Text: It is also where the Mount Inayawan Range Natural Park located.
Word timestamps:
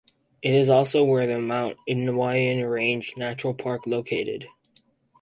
It 0.41 0.55
is 0.55 0.67
also 0.67 1.03
where 1.03 1.27
the 1.27 1.39
Mount 1.39 1.77
Inayawan 1.87 2.67
Range 2.67 3.13
Natural 3.17 3.53
Park 3.53 3.85
located. 3.85 4.47